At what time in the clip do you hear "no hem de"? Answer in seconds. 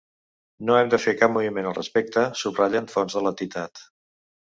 0.69-0.99